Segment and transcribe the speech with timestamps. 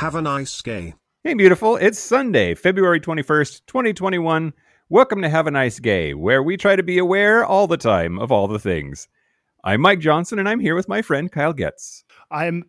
[0.00, 0.94] Have a nice gay.
[1.24, 1.76] Hey, beautiful.
[1.76, 4.54] It's Sunday, February 21st, 2021.
[4.88, 8.18] Welcome to Have a Nice Gay, where we try to be aware all the time
[8.18, 9.08] of all the things.
[9.62, 12.04] I'm Mike Johnson, and I'm here with my friend Kyle Getz.
[12.30, 12.64] I'm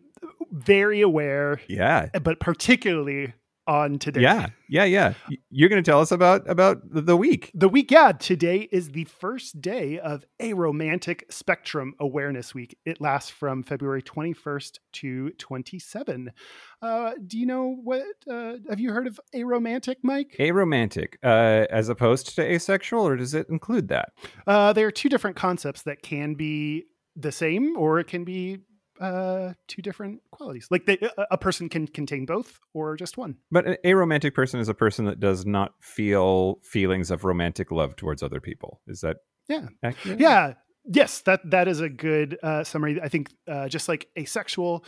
[0.50, 2.10] very aware, Yeah.
[2.22, 3.32] but particularly
[3.66, 4.22] on today.
[4.22, 4.48] Yeah.
[4.68, 4.84] Yeah.
[4.84, 5.14] Yeah.
[5.50, 7.50] You're going to tell us about about the- week.
[7.54, 12.76] The week, yeah, today is the first day of aromantic spectrum awareness week.
[12.84, 16.32] It lasts from February 21st to 27.
[16.80, 18.02] Uh, do you know what?
[18.28, 20.34] Uh, have you heard of aromantic, Mike?
[20.38, 24.12] Aromantic, uh, as opposed to asexual, or does it include that?
[24.46, 28.58] Uh, there are two different concepts that can be the same, or it can be
[29.02, 30.68] uh, two different qualities.
[30.70, 33.36] Like they, a- a person can contain both, or just one.
[33.50, 37.96] But an aromantic person is a person that does not feel feelings of romantic love
[37.96, 38.80] towards other people.
[38.86, 39.16] Is that
[39.48, 39.68] Yeah.
[39.82, 40.20] accurate?
[40.20, 40.54] Yeah.
[40.84, 43.00] Yes, that that is a good uh, summary.
[43.00, 44.84] I think uh, just like asexual,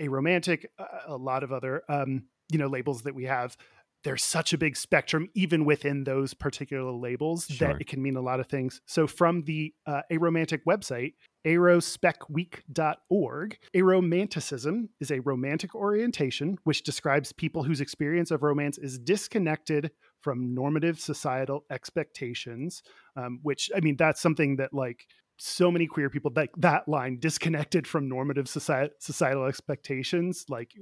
[0.00, 3.56] aromantic, uh, a lot of other um, you know labels that we have.
[4.02, 7.68] There's such a big spectrum, even within those particular labels, Sure.
[7.68, 8.80] that it can mean a lot of things.
[8.86, 11.14] So, from the uh, aromantic website,
[11.46, 19.90] arospecweek.org, aromanticism is a romantic orientation which describes people whose experience of romance is disconnected
[20.20, 22.82] from normative societal expectations
[23.16, 25.06] um, which I mean that's something that like
[25.38, 30.72] so many queer people like that line disconnected from normative society, societal expectations like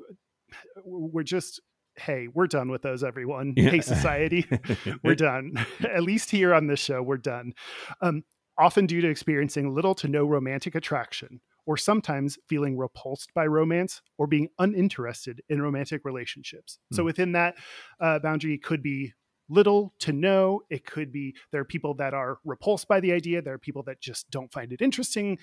[0.84, 1.60] we're just
[1.96, 3.54] hey we're done with those everyone.
[3.56, 3.70] Yeah.
[3.70, 4.46] hey society
[5.04, 5.64] we're done.
[5.80, 7.52] At least here on this show we're done.
[8.00, 8.24] Um,
[8.58, 14.00] often due to experiencing little to no romantic attraction or sometimes feeling repulsed by romance
[14.16, 17.06] or being uninterested in romantic relationships so Hmm.
[17.06, 17.54] within that
[18.00, 19.12] uh, boundary it could be
[19.50, 20.60] little to no.
[20.68, 23.40] It could be there are people that are repulsed by the idea.
[23.40, 25.38] There are people that just don't find it interesting.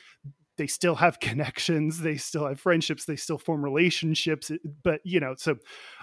[0.57, 2.01] They still have connections.
[2.01, 3.05] They still have friendships.
[3.05, 4.51] They still form relationships.
[4.83, 5.55] But you know, so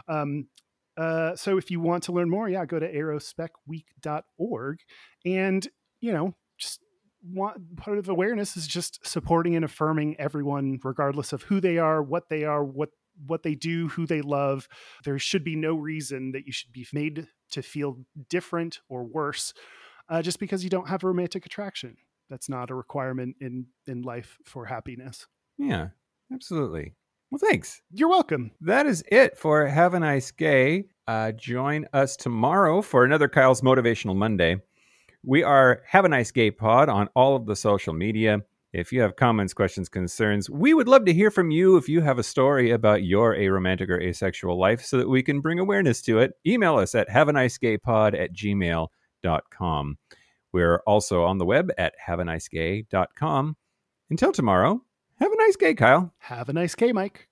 [0.08, 0.48] um,
[0.96, 4.78] uh, so if you want to learn more, yeah, go to arospecweek.org
[5.24, 5.68] and
[6.00, 6.34] you know
[7.24, 12.02] want part of awareness is just supporting and affirming everyone regardless of who they are
[12.02, 12.90] what they are what
[13.26, 14.68] what they do who they love
[15.04, 19.52] there should be no reason that you should be made to feel different or worse
[20.08, 21.96] uh, just because you don't have a romantic attraction
[22.28, 25.26] that's not a requirement in in life for happiness
[25.58, 25.88] yeah,
[26.32, 26.94] absolutely.
[27.30, 27.80] Well, thanks.
[27.90, 30.84] you're welcome That is it for Have a Nice Gay.
[31.06, 34.56] Uh, join us tomorrow for another Kyle's Motivational Monday.
[35.24, 38.40] We are Have a Nice Gay Pod on all of the social media.
[38.72, 42.00] If you have comments, questions, concerns, we would love to hear from you if you
[42.00, 46.02] have a story about your aromantic or asexual life so that we can bring awareness
[46.02, 46.32] to it.
[46.44, 49.98] Email us at have a nice gay pod at gmail.com.
[50.50, 53.56] We're also on the web at have a nice gay.com.
[54.10, 54.82] Until tomorrow,
[55.20, 56.12] have a nice gay, Kyle.
[56.18, 57.28] have a nice gay, mike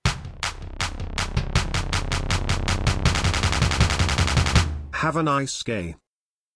[4.93, 5.97] Have a nice gay.